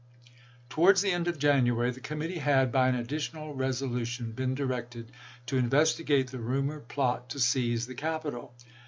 Towards 0.67 1.03
the 1.03 1.11
end 1.11 1.27
of 1.27 1.37
January 1.37 1.91
the 1.91 1.99
Committee 1.99 2.39
had, 2.39 2.69
lsei. 2.69 2.71
by 2.71 2.87
an 2.89 2.95
additional 2.95 3.53
resolution, 3.53 4.31
been 4.31 4.55
directed 4.55 5.11
to 5.45 5.61
inves 5.61 5.95
tigate 6.01 6.31
the 6.31 6.39
rumored 6.39 6.87
plot 6.87 7.29
to 7.29 7.39
seize 7.39 7.85
the 7.85 7.93
capital. 7.93 8.51